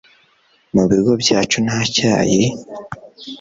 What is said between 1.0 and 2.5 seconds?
byacu nta cyayi